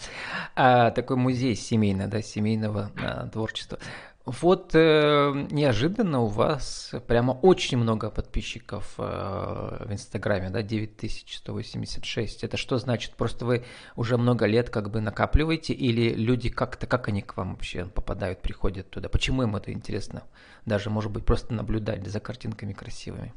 А, 0.55 0.91
такой 0.91 1.15
музей 1.15 1.55
семейный, 1.55 2.07
да, 2.07 2.21
семейного 2.21 2.91
а, 3.01 3.27
творчества. 3.27 3.79
Вот 4.27 4.71
э, 4.73 5.47
неожиданно 5.51 6.19
у 6.19 6.25
вас 6.25 6.93
прямо 7.07 7.31
очень 7.31 7.77
много 7.77 8.09
подписчиков 8.09 8.95
э, 8.97 9.85
в 9.85 9.89
Инстаграме, 9.89 10.49
да, 10.49 10.61
9186. 10.61 12.43
Это 12.43 12.57
что 12.57 12.77
значит? 12.77 13.13
Просто 13.13 13.45
вы 13.45 13.63
уже 13.95 14.17
много 14.17 14.45
лет 14.45 14.69
как 14.69 14.91
бы 14.91 14.99
накапливаете 14.99 15.71
или 15.71 16.13
люди 16.13 16.49
как-то, 16.49 16.87
как 16.87 17.07
они 17.07 17.21
к 17.21 17.37
вам 17.37 17.51
вообще 17.51 17.85
попадают, 17.85 18.41
приходят 18.41 18.89
туда? 18.89 19.07
Почему 19.07 19.43
им 19.43 19.55
это 19.55 19.71
интересно? 19.71 20.23
Даже, 20.65 20.89
может 20.89 21.09
быть, 21.09 21.23
просто 21.23 21.53
наблюдать 21.53 22.05
за 22.05 22.19
картинками 22.19 22.73
красивыми. 22.73 23.33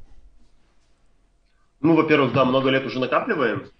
Ну, 1.80 1.94
во-первых, 1.94 2.32
да, 2.32 2.44
много 2.44 2.68
лет 2.70 2.84
уже 2.84 2.98
накапливаем. 2.98 3.70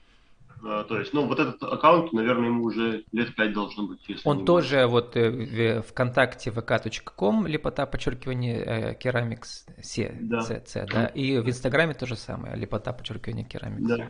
А, 0.63 0.85
то 0.85 0.99
есть, 0.99 1.13
ну, 1.13 1.27
вот 1.27 1.39
этот 1.39 1.63
аккаунт, 1.63 2.13
наверное, 2.13 2.49
ему 2.49 2.65
уже 2.65 3.05
лет 3.13 3.35
пять 3.35 3.53
должно 3.53 3.87
быть. 3.87 4.01
Если 4.09 4.29
Он 4.29 4.45
тоже 4.45 4.87
вот 4.87 5.17
э, 5.17 5.31
в 5.31 5.83
ВКонтакте 5.83 6.51
vk.com, 6.51 7.47
лепота, 7.47 7.87
подчеркивание, 7.87 8.65
э, 8.65 8.95
керамикс, 8.95 9.67
C, 9.83 10.17
да. 10.21 10.41
C, 10.43 10.63
C, 10.67 10.87
да, 10.91 11.07
и 11.07 11.39
в 11.39 11.49
Инстаграме 11.49 11.95
то 11.95 12.07
же 12.07 12.17
самое, 12.17 12.57
лепота, 12.57 12.93
подчеркивание, 12.93 13.45
керамикс. 13.45 13.89
Да. 13.89 14.09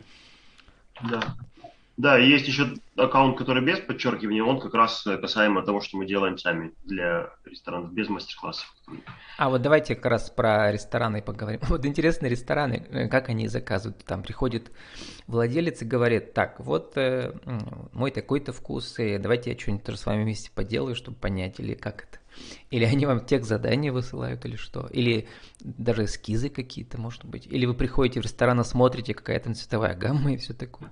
Да. 1.09 1.21
Да, 2.01 2.17
есть 2.17 2.47
еще 2.47 2.73
аккаунт, 2.95 3.37
который 3.37 3.63
без 3.63 3.79
подчеркивания, 3.79 4.43
он 4.43 4.59
как 4.59 4.73
раз 4.73 5.03
касаемо 5.03 5.61
того, 5.61 5.81
что 5.81 5.97
мы 5.97 6.07
делаем 6.07 6.35
сами 6.35 6.73
для 6.83 7.29
ресторанов, 7.45 7.93
без 7.93 8.09
мастер-классов. 8.09 8.73
А 9.37 9.49
вот 9.51 9.61
давайте 9.61 9.93
как 9.93 10.07
раз 10.07 10.31
про 10.31 10.71
рестораны 10.71 11.21
поговорим. 11.21 11.59
Вот 11.69 11.85
интересные 11.85 12.31
рестораны, 12.31 12.87
э, 12.89 13.07
как 13.07 13.29
они 13.29 13.47
заказывают? 13.47 14.03
Там 14.03 14.23
приходит 14.23 14.71
владелец 15.27 15.83
и 15.83 15.85
говорит, 15.85 16.33
так, 16.33 16.59
вот 16.59 16.97
э, 16.97 17.33
мой 17.93 18.09
такой-то 18.09 18.51
вкус, 18.51 18.97
и 18.97 19.19
давайте 19.19 19.51
я 19.51 19.59
что-нибудь 19.59 19.87
с 19.87 20.05
вами 20.07 20.23
вместе 20.23 20.49
поделаю, 20.55 20.95
чтобы 20.95 21.17
понять, 21.17 21.59
или 21.59 21.75
как 21.75 22.05
это? 22.05 22.17
Или 22.71 22.85
они 22.85 23.05
вам 23.05 23.23
тех 23.23 23.45
задания 23.45 23.91
высылают, 23.91 24.43
или 24.45 24.55
что? 24.55 24.87
Или 24.87 25.27
даже 25.59 26.05
эскизы 26.05 26.49
какие-то, 26.49 26.99
может 26.99 27.25
быть? 27.25 27.45
Или 27.45 27.67
вы 27.67 27.75
приходите 27.75 28.21
в 28.21 28.23
ресторан, 28.23 28.59
и 28.59 28.63
смотрите, 28.63 29.13
какая 29.13 29.39
там 29.39 29.53
цветовая 29.53 29.93
гамма 29.93 30.33
и 30.33 30.37
все 30.37 30.55
такое? 30.55 30.89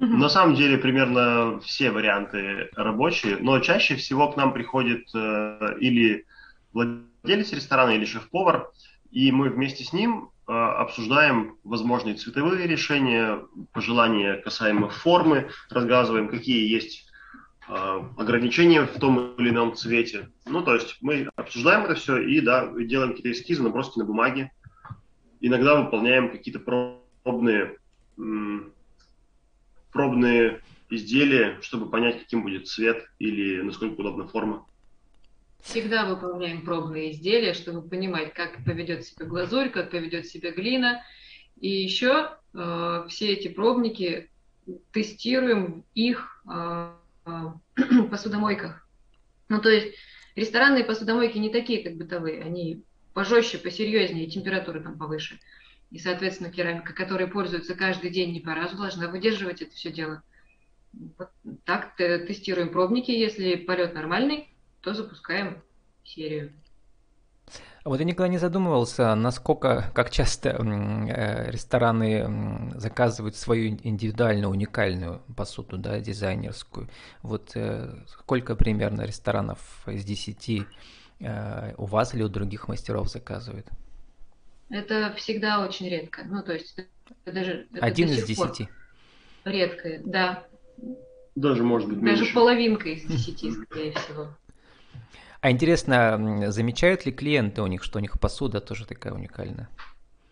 На 0.00 0.30
самом 0.30 0.54
деле 0.54 0.78
примерно 0.78 1.60
все 1.60 1.90
варианты 1.90 2.70
рабочие, 2.74 3.36
но 3.38 3.58
чаще 3.60 3.96
всего 3.96 4.32
к 4.32 4.36
нам 4.36 4.54
приходит 4.54 5.06
э, 5.14 5.76
или 5.78 6.24
владелец 6.72 7.52
ресторана, 7.52 7.90
или 7.90 8.06
шеф-повар, 8.06 8.70
и 9.10 9.30
мы 9.30 9.50
вместе 9.50 9.84
с 9.84 9.92
ним 9.92 10.30
э, 10.48 10.52
обсуждаем 10.52 11.58
возможные 11.64 12.14
цветовые 12.14 12.66
решения, 12.66 13.40
пожелания 13.72 14.36
касаемо 14.36 14.88
формы, 14.88 15.50
рассказываем, 15.68 16.28
какие 16.28 16.66
есть 16.72 17.06
э, 17.68 18.00
ограничения 18.16 18.86
в 18.86 18.98
том 18.98 19.34
или 19.36 19.50
ином 19.50 19.74
цвете. 19.74 20.30
Ну, 20.46 20.62
то 20.62 20.76
есть 20.76 20.96
мы 21.02 21.28
обсуждаем 21.36 21.84
это 21.84 21.94
все 21.94 22.16
и, 22.16 22.40
да, 22.40 22.72
делаем 22.74 23.10
какие-то 23.10 23.32
эскизы, 23.32 23.62
наброски 23.62 23.98
на 23.98 24.06
бумаге. 24.06 24.50
Иногда 25.42 25.78
выполняем 25.78 26.30
какие-то 26.30 26.58
пробные 27.22 27.76
пробные 29.92 30.60
изделия, 30.88 31.58
чтобы 31.62 31.90
понять, 31.90 32.18
каким 32.18 32.42
будет 32.42 32.68
цвет 32.68 33.08
или 33.18 33.60
насколько 33.62 34.00
удобна 34.00 34.26
форма. 34.26 34.66
Всегда 35.62 36.06
выполняем 36.06 36.62
пробные 36.62 37.12
изделия, 37.12 37.54
чтобы 37.54 37.86
понимать, 37.86 38.32
как 38.32 38.64
поведет 38.64 39.04
себя 39.04 39.26
глазурь, 39.26 39.68
как 39.68 39.90
поведет 39.90 40.26
себя 40.26 40.52
глина. 40.52 41.02
И 41.60 41.68
еще 41.68 42.36
э, 42.54 43.04
все 43.08 43.32
эти 43.32 43.48
пробники 43.48 44.30
тестируем 44.92 45.82
в 45.82 45.84
их 45.94 46.42
э, 46.50 46.92
э, 47.26 48.02
посудомойках. 48.10 48.86
Ну, 49.48 49.60
то 49.60 49.68
есть 49.68 49.94
ресторанные 50.34 50.84
посудомойки 50.84 51.36
не 51.36 51.50
такие, 51.50 51.82
как 51.82 51.96
бытовые, 51.96 52.42
они 52.42 52.82
пожестче, 53.12 53.58
посерьезнее, 53.58 54.30
температура 54.30 54.80
там 54.80 54.96
повыше. 54.96 55.38
И, 55.90 55.98
соответственно, 55.98 56.50
керамика, 56.50 56.92
которой 56.92 57.26
пользуются 57.26 57.74
каждый 57.74 58.10
день 58.10 58.32
не 58.32 58.40
по 58.40 58.54
разу, 58.54 58.76
должна 58.76 59.08
выдерживать 59.08 59.62
это 59.62 59.74
все 59.74 59.90
дело. 59.90 60.22
Вот 61.18 61.30
так 61.64 61.96
тестируем 61.96 62.70
пробники. 62.70 63.10
Если 63.10 63.56
полет 63.56 63.94
нормальный, 63.94 64.48
то 64.80 64.94
запускаем 64.94 65.62
серию. 66.04 66.52
А 67.82 67.88
вот 67.88 67.98
я 67.98 68.04
никогда 68.04 68.28
не 68.28 68.36
задумывался, 68.36 69.14
насколько, 69.14 69.90
как 69.94 70.10
часто 70.10 70.50
э, 70.50 71.50
рестораны 71.50 72.70
заказывают 72.74 73.36
свою 73.36 73.78
индивидуальную, 73.82 74.50
уникальную 74.50 75.22
посуду, 75.34 75.78
да, 75.78 75.98
дизайнерскую. 75.98 76.90
Вот 77.22 77.52
э, 77.54 78.04
сколько 78.06 78.54
примерно 78.54 79.02
ресторанов 79.02 79.58
из 79.88 80.04
10 80.04 80.66
э, 81.20 81.74
у 81.78 81.86
вас 81.86 82.14
или 82.14 82.22
у 82.22 82.28
других 82.28 82.68
мастеров 82.68 83.08
заказывают? 83.08 83.66
Это 84.70 85.12
всегда 85.16 85.64
очень 85.64 85.88
редко. 85.88 86.22
Ну, 86.24 86.42
то 86.42 86.54
есть 86.54 86.78
это 87.24 87.34
даже... 87.34 87.66
Один 87.80 88.08
из 88.08 88.24
десяти. 88.24 88.68
Редкое, 89.44 90.00
да. 90.04 90.44
Даже, 91.34 91.62
может 91.62 91.88
быть, 91.88 92.00
Даже 92.00 92.22
меньше. 92.22 92.34
половинка 92.34 92.88
из 92.88 93.04
десяти, 93.04 93.50
скорее 93.50 93.92
всего. 93.92 94.28
А 95.40 95.50
интересно, 95.50 96.50
замечают 96.50 97.06
ли 97.06 97.12
клиенты 97.12 97.62
у 97.62 97.66
них, 97.66 97.82
что 97.82 97.98
у 97.98 98.02
них 98.02 98.20
посуда 98.20 98.60
тоже 98.60 98.86
такая 98.86 99.12
уникальная? 99.12 99.68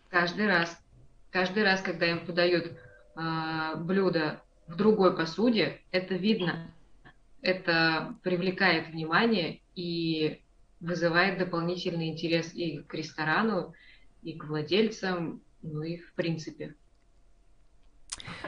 Каждый 0.09 0.47
раз. 0.47 0.79
Каждый 1.31 1.63
раз, 1.63 1.81
когда 1.81 2.05
им 2.05 2.25
подают 2.25 2.71
э, 3.15 3.75
блюдо 3.77 4.41
в 4.67 4.75
другой 4.75 5.15
посуде, 5.15 5.81
это 5.91 6.15
видно. 6.15 6.71
Это 7.41 8.15
привлекает 8.23 8.89
внимание 8.89 9.61
и 9.75 10.41
вызывает 10.79 11.39
дополнительный 11.39 12.09
интерес 12.09 12.53
и 12.53 12.79
к 12.79 12.93
ресторану, 12.93 13.73
и 14.21 14.33
к 14.33 14.45
владельцам, 14.45 15.41
ну 15.61 15.81
и 15.81 15.97
в 15.97 16.13
принципе. 16.13 16.75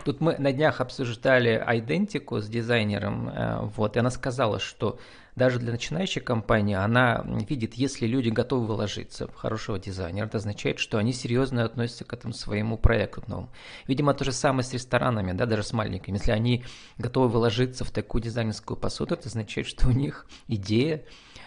Тут 0.03 0.21
мы 0.21 0.37
на 0.37 0.51
днях 0.51 0.81
обсуждали 0.81 1.63
идентику 1.67 2.39
с 2.39 2.47
дизайнером, 2.47 3.29
э, 3.29 3.59
вот, 3.75 3.95
и 3.95 3.99
она 3.99 4.09
сказала, 4.09 4.59
что 4.59 4.99
даже 5.35 5.59
для 5.59 5.71
начинающей 5.71 6.21
компании 6.21 6.75
она 6.75 7.25
видит, 7.49 7.75
если 7.75 8.05
люди 8.05 8.29
готовы 8.29 8.67
вложиться 8.67 9.27
в 9.27 9.35
хорошего 9.35 9.79
дизайнера, 9.79 10.25
это 10.25 10.37
означает, 10.37 10.79
что 10.79 10.97
они 10.97 11.13
серьезно 11.13 11.63
относятся 11.63 12.03
к 12.03 12.13
этому 12.13 12.33
своему 12.33 12.77
проекту 12.77 13.23
новому. 13.27 13.49
Видимо, 13.87 14.13
то 14.13 14.25
же 14.25 14.33
самое 14.33 14.63
с 14.63 14.73
ресторанами, 14.73 15.31
да, 15.31 15.45
даже 15.45 15.63
с 15.63 15.71
маленькими. 15.71 16.17
Если 16.17 16.31
они 16.31 16.65
готовы 16.97 17.29
вложиться 17.29 17.85
в 17.85 17.91
такую 17.91 18.21
дизайнерскую 18.21 18.77
посуду, 18.77 19.13
это 19.13 19.29
означает, 19.29 19.67
что 19.67 19.87
у 19.87 19.91
них 19.91 20.27
идея 20.47 21.05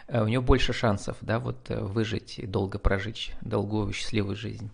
у 0.08 0.26
него 0.26 0.42
больше 0.42 0.72
шансов, 0.72 1.16
да, 1.20 1.38
вот 1.38 1.70
э, 1.70 1.80
выжить 1.80 2.38
и 2.38 2.46
долго 2.46 2.78
прожить 2.78 3.32
долгую 3.40 3.92
счастливую 3.92 4.36
жизнь. 4.36 4.70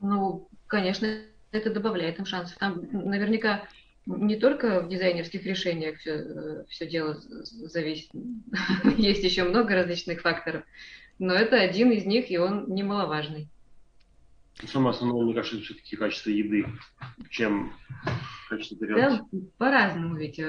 Ну, 0.00 0.48
конечно, 0.66 1.08
это 1.50 1.70
добавляет 1.70 2.18
им 2.18 2.26
шансов. 2.26 2.56
Там 2.58 2.82
наверняка 2.92 3.66
не 4.06 4.36
только 4.36 4.82
в 4.82 4.88
дизайнерских 4.88 5.44
решениях 5.44 5.98
все, 5.98 6.10
э, 6.10 6.64
все 6.68 6.86
дело 6.86 7.18
зависит. 7.20 8.10
Есть 8.98 9.24
еще 9.24 9.44
много 9.44 9.74
различных 9.74 10.20
факторов. 10.20 10.64
Но 11.18 11.32
это 11.32 11.56
один 11.56 11.90
из 11.92 12.04
них, 12.04 12.30
и 12.30 12.38
он 12.38 12.66
немаловажный. 12.74 13.48
Самое 14.66 14.90
основное, 14.90 15.24
мне 15.24 15.34
кажется, 15.34 15.60
все-таки 15.60 15.96
качество 15.96 16.30
еды, 16.30 16.66
чем 17.30 17.72
качество 18.48 18.76
тарелки. 18.78 19.22
Да, 19.32 19.38
по-разному 19.58 20.16
ведь. 20.16 20.40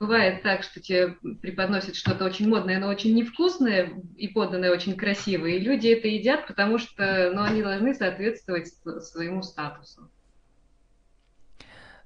Бывает 0.00 0.42
так, 0.42 0.62
что 0.62 0.80
тебе 0.80 1.16
преподносят 1.42 1.96
что-то 1.96 2.24
очень 2.24 2.48
модное, 2.48 2.78
но 2.78 2.86
очень 2.86 3.14
невкусное 3.16 3.92
и 4.16 4.28
поданное 4.28 4.70
очень 4.70 4.96
красиво, 4.96 5.46
и 5.46 5.58
люди 5.58 5.88
это 5.88 6.06
едят, 6.06 6.46
потому 6.46 6.78
что 6.78 7.32
ну, 7.34 7.42
они 7.42 7.62
должны 7.62 7.94
соответствовать 7.94 8.68
своему 9.02 9.42
статусу. 9.42 10.08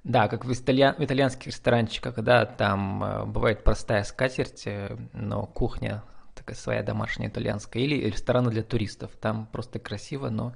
Да, 0.03 0.27
как 0.27 0.43
в, 0.43 0.51
итальян, 0.51 0.95
в 0.95 1.03
итальянских 1.03 1.47
ресторанчиках, 1.47 2.15
да, 2.15 2.45
там 2.45 3.03
э, 3.03 3.25
бывает 3.25 3.63
простая 3.63 4.03
скатерть, 4.03 4.63
э, 4.65 4.97
но 5.13 5.45
кухня 5.45 6.03
такая 6.35 6.57
своя 6.57 6.83
домашняя 6.83 7.29
итальянская, 7.29 7.83
или 7.83 8.09
рестораны 8.09 8.49
для 8.51 8.63
туристов, 8.63 9.11
там 9.21 9.45
просто 9.45 9.79
красиво, 9.79 10.29
но 10.29 10.53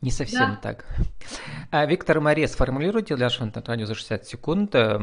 не 0.00 0.10
совсем 0.10 0.50
да. 0.50 0.56
так. 0.62 0.86
А, 1.76 1.86
Виктор 1.86 2.20
Мария, 2.20 2.46
сформулируйте 2.46 3.16
для 3.16 3.26
нашего 3.26 3.50
радио 3.52 3.84
за 3.84 3.96
60 3.96 4.24
секунд, 4.28 4.76
э, 4.76 4.96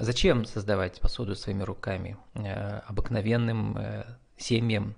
зачем 0.00 0.46
создавать 0.46 0.98
посуду 0.98 1.34
своими 1.34 1.62
руками, 1.62 2.16
э, 2.32 2.78
обыкновенным 2.86 3.76
э, 3.76 4.06
семьям, 4.38 4.94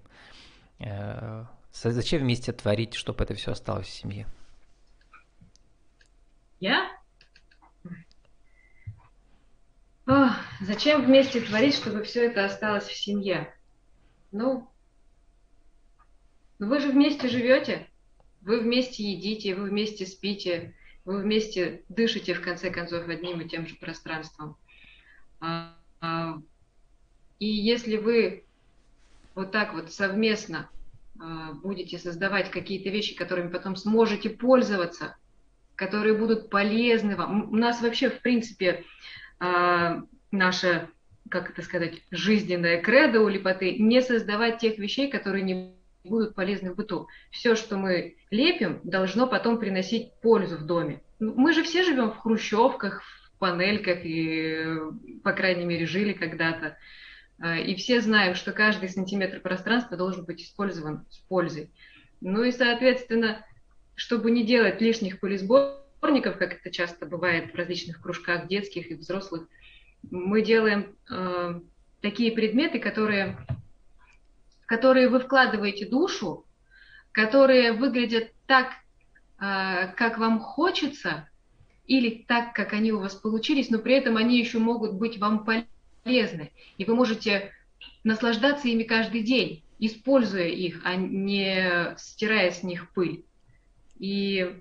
зачем 1.73 2.21
вместе 2.23 2.53
творить, 2.53 2.95
чтобы 2.95 3.25
это 3.25 3.35
все 3.35 3.51
осталось 3.51 3.89
в 3.89 3.93
семье? 3.93 4.29
Я? 6.61 6.97
Ох, 10.07 10.31
зачем 10.61 11.05
вместе 11.05 11.41
творить, 11.41 11.75
чтобы 11.75 12.05
все 12.05 12.27
это 12.27 12.45
осталось 12.45 12.85
в 12.85 12.97
семье? 12.97 13.53
Ну, 14.31 14.71
вы 16.61 16.79
же 16.79 16.93
вместе 16.93 17.27
живете. 17.29 17.89
Вы 18.43 18.61
вместе 18.61 19.03
едите, 19.03 19.57
вы 19.57 19.71
вместе 19.71 20.07
спите, 20.07 20.73
вы 21.07 21.23
вместе 21.23 21.83
дышите, 21.89 22.35
в 22.35 22.43
конце 22.43 22.71
концов, 22.71 23.09
одним 23.09 23.41
и 23.41 23.49
тем 23.49 23.67
же 23.67 23.77
пространством. 23.77 24.57
А, 25.41 25.75
а, 26.01 26.43
и 27.39 27.47
если 27.47 27.97
вы 27.97 28.45
вот 29.35 29.53
так 29.53 29.73
вот 29.73 29.93
совместно 29.93 30.69
а, 31.21 31.53
будете 31.53 31.99
создавать 31.99 32.51
какие-то 32.51 32.91
вещи, 32.91 33.15
которыми 33.15 33.49
потом 33.49 33.77
сможете 33.77 34.31
пользоваться, 34.31 35.17
которые 35.77 36.15
будут 36.15 36.51
полезны 36.51 37.17
вам. 37.17 37.53
У 37.53 37.57
нас 37.57 37.83
вообще, 37.83 38.09
в 38.09 38.23
принципе, 38.23 38.85
наша, 40.31 40.89
как 41.29 41.51
это 41.51 41.61
сказать, 41.61 42.01
жизненная 42.11 42.81
кредо 42.81 43.21
у 43.21 43.29
липоты, 43.29 43.77
не 43.77 44.01
создавать 44.01 44.59
тех 44.59 44.79
вещей, 44.79 45.11
которые 45.11 45.45
не 45.45 45.76
будут 46.09 46.35
полезны 46.35 46.73
в 46.73 46.77
быту. 46.77 47.09
Все, 47.31 47.55
что 47.55 47.77
мы 47.77 48.17
лепим, 48.31 48.81
должно 48.85 49.27
потом 49.27 49.59
приносить 49.59 50.13
пользу 50.21 50.57
в 50.57 50.67
доме. 50.67 51.03
Мы 51.19 51.53
же 51.53 51.63
все 51.63 51.83
живем 51.83 52.11
в 52.11 52.19
хрущевках, 52.19 53.03
в 53.03 53.39
панельках 53.39 53.99
и, 54.05 54.67
по 55.23 55.33
крайней 55.33 55.65
мере, 55.65 55.87
жили 55.87 56.13
когда-то. 56.13 56.77
А, 57.39 57.59
и 57.59 57.75
все 57.75 58.01
знаем, 58.01 58.35
что 58.35 58.53
каждый 58.53 58.89
сантиметр 58.89 59.41
пространства 59.41 59.97
должен 59.97 60.25
быть 60.25 60.43
использован 60.43 61.05
с 61.11 61.19
пользой. 61.19 61.71
Ну 62.21 62.43
и, 62.43 62.53
соответственно, 62.53 63.45
чтобы 63.95 64.31
не 64.31 64.45
делать 64.45 64.81
лишних 64.81 65.21
пылесборников, 65.21 66.39
как 66.39 66.55
это 66.55 66.71
часто 66.71 67.07
бывает 67.07 67.53
в 67.53 67.57
различных 67.57 68.01
кружках 68.01 68.49
детских 68.49 68.91
и 68.91 68.95
взрослых, 68.95 69.49
мы 70.11 70.43
делаем 70.43 70.97
э, 71.11 71.61
такие 72.01 72.33
предметы, 72.33 72.79
которые 72.79 73.39
которые 74.67 75.09
вы 75.09 75.21
вкладываете 75.21 75.87
душу, 75.87 76.45
которые 77.13 77.73
выглядят 77.73 78.33
так, 78.47 78.73
а, 79.39 79.87
как 79.89 80.19
вам 80.19 80.41
хочется, 80.41 81.29
или 81.87 82.25
так, 82.27 82.53
как 82.53 82.73
они 82.73 82.93
у 82.93 82.99
вас 82.99 83.15
получились, 83.15 83.71
но 83.71 83.79
при 83.79 83.95
этом 83.95 84.17
они 84.17 84.39
еще 84.39 84.59
могут 84.59 84.95
быть 84.95 85.19
вам 85.19 85.45
полезны. 85.45 86.51
И 86.79 86.85
вы 86.85 86.95
можете 86.95 87.53
наслаждаться 88.05 88.69
ими 88.69 88.83
каждый 88.83 89.23
день, 89.23 89.63
используя 89.79 90.49
их, 90.49 90.81
а 90.85 90.97
не 90.97 91.95
стирая 91.97 92.51
с 92.51 92.63
них 92.63 92.91
пыль. 92.91 93.25
И 93.99 94.61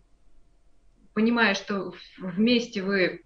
понимая, 1.13 1.55
что 1.55 1.93
вместе 2.17 2.83
вы, 2.83 3.23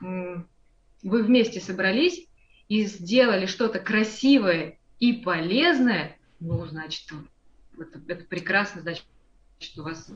вы 0.00 1.22
вместе 1.22 1.60
собрались 1.60 2.26
и 2.68 2.84
сделали 2.84 3.46
что-то 3.46 3.80
красивое 3.80 4.78
и 4.98 5.12
полезное, 5.12 6.16
ну, 6.42 6.66
значит, 6.66 7.08
это, 7.78 8.00
это 8.08 8.24
прекрасно, 8.24 8.82
значит, 8.82 9.04
у 9.76 9.82
вас 9.82 10.12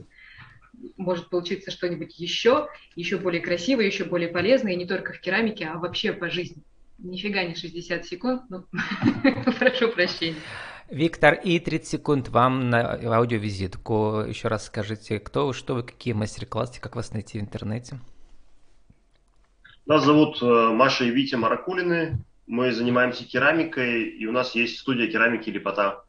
может 0.97 1.31
получиться 1.31 1.71
что-нибудь 1.71 2.19
еще, 2.19 2.69
еще 2.97 3.17
более 3.17 3.41
красивое, 3.41 3.87
еще 3.87 4.05
более 4.05 4.29
полезное, 4.29 4.73
и 4.73 4.77
не 4.77 4.87
только 4.87 5.13
в 5.13 5.21
керамике, 5.21 5.67
а 5.67 5.79
вообще 5.79 6.13
по 6.13 6.29
жизни. 6.29 6.63
Нифига 6.99 7.45
не 7.45 7.55
60 7.55 8.05
секунд, 8.05 8.43
ну, 8.49 8.65
прошу 9.59 9.91
прощения. 9.93 10.37
Виктор, 10.91 11.35
и 11.35 11.59
30 11.59 11.89
секунд 11.89 12.29
вам 12.29 12.71
на 12.71 12.95
аудиовизитку. 13.17 14.25
Еще 14.27 14.49
раз 14.49 14.67
скажите, 14.67 15.19
кто 15.19 15.47
вы, 15.47 15.55
что 15.55 15.75
вы, 15.75 15.83
какие 15.83 16.15
мастер-классы, 16.15 16.81
как 16.81 16.97
вас 16.97 17.13
найти 17.13 17.39
в 17.39 17.43
интернете? 17.43 18.01
Нас 19.85 20.05
зовут 20.05 20.41
э, 20.43 20.45
Маша 20.45 21.05
и 21.05 21.11
Витя 21.11 21.37
Маракулины. 21.37 22.25
Мы 22.47 22.73
занимаемся 22.73 23.25
керамикой, 23.25 24.05
и 24.05 24.27
у 24.27 24.33
нас 24.33 24.55
есть 24.55 24.79
студия 24.79 25.11
керамики 25.11 25.51
Лепота. 25.51 26.06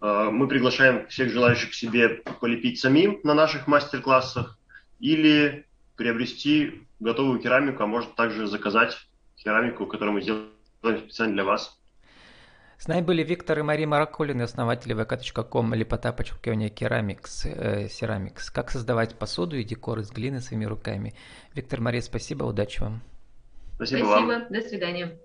Э, 0.00 0.30
мы 0.30 0.48
приглашаем 0.48 1.06
всех 1.08 1.30
желающих 1.30 1.70
к 1.70 1.74
себе 1.74 2.08
полепить 2.40 2.80
самим 2.80 3.20
на 3.24 3.34
наших 3.34 3.66
мастер-классах 3.66 4.58
или 5.00 5.66
приобрести 5.96 6.86
готовую 7.00 7.40
керамику, 7.40 7.82
а 7.82 7.86
может 7.86 8.14
также 8.14 8.46
заказать 8.46 8.96
керамику, 9.36 9.86
которую 9.86 10.14
мы 10.14 10.22
сделали 10.22 10.98
специально 10.98 11.34
для 11.34 11.44
вас. 11.44 11.78
С 12.78 12.88
нами 12.88 13.00
были 13.00 13.22
Виктор 13.22 13.58
и 13.58 13.62
Мария 13.62 13.86
Маракулины, 13.86 14.42
основатели 14.42 14.94
vk.com, 14.94 15.74
лепота, 15.74 16.12
подчеркивание, 16.12 16.68
керамикс, 16.68 17.46
э. 17.46 17.88
Как 18.52 18.70
создавать 18.70 19.18
посуду 19.18 19.56
и 19.56 19.64
декор 19.64 20.00
из 20.00 20.10
глины 20.10 20.40
своими 20.40 20.66
руками. 20.66 21.14
Виктор, 21.54 21.80
Мария, 21.80 22.02
спасибо, 22.02 22.44
удачи 22.44 22.80
вам. 22.80 23.00
Спасибо, 23.76 24.04
спасибо. 24.06 24.26
вам. 24.26 24.46
До 24.50 24.60
свидания. 24.60 25.18